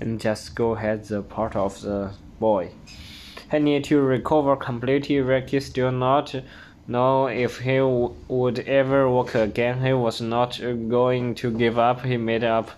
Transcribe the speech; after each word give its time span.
and 0.00 0.20
just 0.20 0.54
go 0.54 0.74
ahead 0.74 1.04
the 1.04 1.22
part 1.22 1.56
of 1.56 1.80
the 1.82 2.12
boy. 2.40 2.70
He 3.50 3.58
needed 3.58 3.84
to 3.84 4.00
recover 4.00 4.56
completely. 4.56 5.20
Ricky 5.20 5.60
still 5.60 5.92
not 5.92 6.34
know 6.88 7.26
if 7.26 7.60
he 7.60 7.80
would 7.80 8.58
ever 8.60 9.08
walk 9.08 9.34
again. 9.34 9.84
He 9.84 9.92
was 9.92 10.20
not 10.20 10.62
uh, 10.62 10.72
going 10.72 11.34
to 11.36 11.50
give 11.50 11.78
up. 11.78 12.04
He 12.04 12.16
made 12.16 12.44
up 12.44 12.70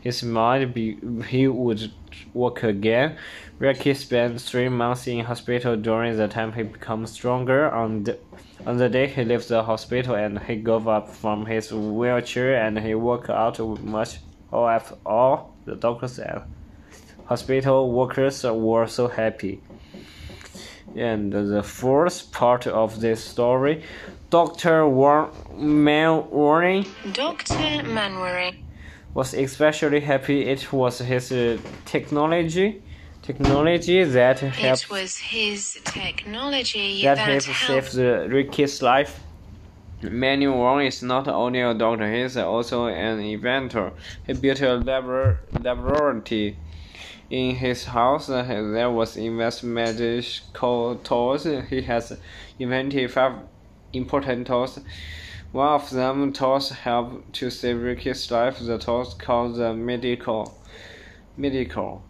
his 0.00 0.22
mind 0.22 0.74
be- 0.74 0.98
he 1.28 1.46
would 1.46 1.92
walk 2.34 2.62
again. 2.62 3.16
Ricky 3.58 3.94
spent 3.94 4.40
three 4.40 4.68
months 4.68 5.06
in 5.06 5.24
hospital. 5.24 5.76
During 5.76 6.16
the 6.16 6.28
time, 6.28 6.52
he 6.54 6.62
became 6.62 7.06
stronger. 7.06 7.70
On 7.70 8.02
the, 8.04 8.18
on 8.66 8.78
the 8.78 8.88
day 8.88 9.06
he 9.06 9.24
left 9.24 9.48
the 9.48 9.62
hospital, 9.62 10.14
and 10.14 10.38
he 10.40 10.56
got 10.56 10.86
up 10.86 11.08
from 11.10 11.46
his 11.46 11.72
wheelchair 11.72 12.56
and 12.56 12.78
he 12.78 12.94
walked 12.94 13.30
out 13.30 13.58
much. 13.84 14.18
Of 14.50 14.98
all 15.06 15.54
the 15.64 15.76
doctors 15.76 16.18
and 16.18 16.42
hospital 17.26 17.90
workers 17.90 18.44
were 18.44 18.86
so 18.86 19.08
happy. 19.08 19.60
And 20.94 21.32
the 21.32 21.62
fourth 21.62 22.30
part 22.32 22.66
of 22.66 23.00
this 23.00 23.24
story, 23.24 23.82
Doctor 24.30 24.86
War- 24.86 25.30
Manwaring. 25.56 26.86
Doctor 27.12 27.54
Manwaring 27.54 28.56
was 29.14 29.34
especially 29.34 30.00
happy. 30.00 30.46
It 30.46 30.72
was 30.72 30.98
his 30.98 31.32
uh, 31.32 31.58
technology 31.86 32.82
technology 33.22 34.02
that 34.04 34.40
helped. 34.40 34.84
It 34.84 34.90
was 34.90 35.16
his 35.16 35.78
technology 35.84 37.02
that, 37.04 37.16
that 37.16 37.44
helped 37.44 37.60
save 37.66 37.92
the 37.92 38.28
Ricky's 38.28 38.82
life. 38.82 39.20
Wong 40.02 40.82
is 40.82 41.02
not 41.02 41.28
only 41.28 41.60
a 41.60 41.72
doctor, 41.74 42.12
he 42.12 42.22
is 42.22 42.36
also 42.36 42.86
an 42.86 43.20
inventor. 43.20 43.92
He 44.26 44.32
built 44.32 44.60
a 44.60 44.74
labor 44.74 45.38
laboratory 45.62 46.56
in 47.32 47.56
his 47.56 47.84
house. 47.84 48.26
There 48.26 48.90
was 48.90 49.16
investment 49.16 49.98
medical 49.98 50.96
tools. 50.96 51.44
He 51.44 51.80
has 51.80 52.18
invented 52.58 53.10
five 53.10 53.32
important 53.94 54.46
tools. 54.46 54.78
One 55.50 55.68
of 55.68 55.90
them 55.90 56.32
tools 56.34 56.68
help 56.70 57.32
to 57.32 57.50
save 57.50 57.80
Ricky's 57.80 58.30
life. 58.30 58.58
The 58.58 58.78
tools 58.78 59.14
called 59.14 59.56
the 59.56 59.72
medical 59.72 60.58
medical. 61.36 62.02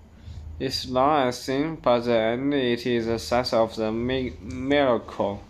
It's 0.58 0.88
long 0.88 1.28
a 1.28 1.32
thin, 1.32 1.76
but 1.76 2.00
the 2.00 2.18
end 2.18 2.52
it 2.52 2.84
is 2.84 3.06
the 3.06 3.18
size 3.18 3.52
of 3.52 3.76
the 3.76 3.92
miracle. 3.92 5.40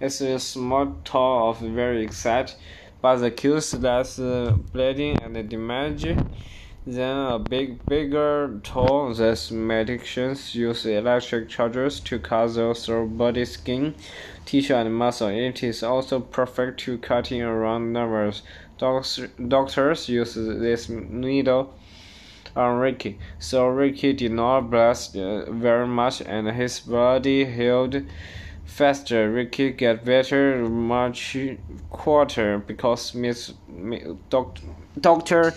It's 0.00 0.20
a 0.20 0.38
small 0.38 0.94
tool 1.04 1.50
of 1.50 1.58
very 1.60 2.02
exact, 2.02 2.56
but 3.00 3.16
the 3.16 3.30
kills 3.30 3.72
less 3.74 4.18
uh, 4.18 4.54
bleeding 4.72 5.18
and 5.22 5.48
damage 5.48 6.06
than 6.92 7.32
a 7.32 7.38
big, 7.38 7.84
bigger 7.84 8.60
tool. 8.62 9.12
These 9.12 9.50
medicines 9.50 10.54
use 10.54 10.86
electric 10.86 11.48
charges 11.50 12.00
to 12.00 12.18
cut 12.18 12.52
through 12.78 13.08
body 13.08 13.44
skin, 13.44 13.94
tissue, 14.46 14.74
and 14.74 14.94
muscle. 14.94 15.28
It 15.28 15.62
is 15.62 15.82
also 15.82 16.20
perfect 16.20 16.80
to 16.80 16.96
cutting 16.98 17.42
around 17.42 17.92
nerves. 17.92 18.42
Doctors 18.78 20.08
use 20.08 20.34
this 20.34 20.88
needle 20.88 21.74
on 22.56 22.78
Ricky, 22.78 23.18
so 23.38 23.66
Ricky 23.66 24.14
did 24.14 24.32
not 24.32 24.70
blast 24.70 25.14
uh, 25.16 25.50
very 25.50 25.86
much 25.86 26.22
and 26.22 26.48
his 26.48 26.80
body 26.80 27.44
healed 27.44 28.02
faster. 28.68 29.30
Ricky 29.30 29.72
get 29.72 30.04
better 30.04 30.68
much 30.68 31.36
quicker 31.90 32.58
because 32.58 33.14
Miss 33.14 33.52
doc, 34.30 34.58
Doctor 35.00 35.54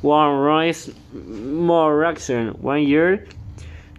Wang 0.00 0.38
Rice 0.38 0.90
more 1.12 1.96
reaction. 1.98 2.48
One 2.62 2.82
year 2.82 3.26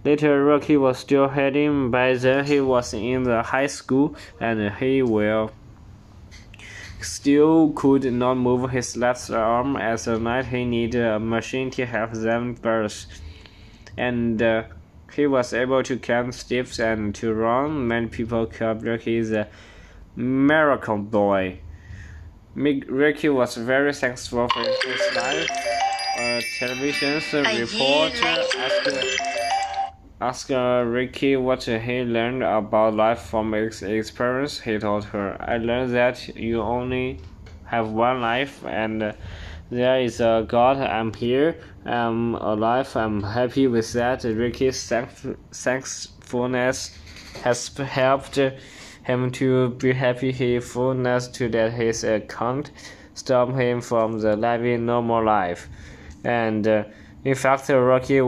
later, 0.04 0.44
Rocky 0.44 0.78
was 0.78 0.98
still 0.98 1.28
heading. 1.28 1.92
By 1.92 2.16
then, 2.16 2.46
he 2.46 2.62
was 2.62 2.94
in 2.94 3.24
the 3.24 3.44
high 3.44 3.68
school 3.68 4.16
and 4.40 4.74
he 4.76 5.04
will 5.04 5.52
still 7.02 7.72
could 7.74 8.12
not 8.12 8.36
move 8.36 8.72
his 8.72 8.98
left 8.98 9.30
arm. 9.30 9.76
As 9.76 10.08
a 10.08 10.18
night, 10.18 10.46
he 10.46 10.66
needed 10.66 11.04
a 11.04 11.20
machine 11.20 11.70
to 11.72 11.86
help 11.86 12.14
them 12.14 12.56
burst. 12.56 13.08
And 13.98 14.42
uh, 14.42 14.64
he 15.14 15.28
was 15.28 15.54
able 15.54 15.84
to 15.84 15.98
climb 15.98 16.32
steps 16.32 16.80
and 16.80 17.14
to 17.16 17.34
run. 17.34 17.88
Many 17.88 18.08
people 18.08 18.46
called 18.46 18.84
Ricky 18.84 19.22
the 19.22 19.48
miracle 20.16 20.98
boy. 20.98 21.60
Ricky 22.56 23.30
was 23.30 23.56
very 23.56 23.94
thankful 23.94 24.48
for 24.50 24.60
his 24.60 25.16
life. 25.16 25.50
A 26.20 26.42
television 26.60 27.14
reporter 27.14 28.26
asked 28.58 30.50
asked 30.50 30.50
Ricky 30.50 31.36
what 31.36 31.64
he 31.64 32.02
learned 32.02 32.42
about 32.42 32.96
life 32.96 33.22
from 33.22 33.54
his 33.54 33.84
experience. 33.84 34.60
He 34.60 34.80
told 34.80 35.06
her, 35.06 35.38
I 35.40 35.58
learned 35.58 35.94
that 35.94 36.36
you 36.36 36.62
only 36.62 37.20
have 37.66 37.90
one 37.90 38.22
life 38.22 38.66
and 38.66 39.14
there 39.70 40.00
is 40.00 40.20
a 40.20 40.46
God. 40.48 40.78
I'm 40.78 41.14
here. 41.14 41.60
I'm 41.86 42.36
alive. 42.36 42.96
I'm 42.96 43.22
happy 43.22 43.68
with 43.68 43.92
that. 43.94 44.24
Ricky's 44.24 44.88
thankfulness 45.52 46.98
has 47.44 47.68
helped 47.78 48.40
him 49.04 49.32
to 49.32 49.70
be 49.72 49.94
happy. 49.94 50.32
His 50.32 50.72
fullness 50.72 51.28
to 51.30 51.50
that 51.50 51.74
his 51.74 52.04
account 52.04 52.72
stopped 53.14 53.56
him 53.56 53.82
from 53.82 54.20
the 54.20 54.36
living 54.36 54.86
normal 54.86 55.24
life. 55.24 55.68
And 56.24 56.68
uh, 56.68 56.84
in 57.24 57.36
fact, 57.36 57.68
Rocky 57.70 58.22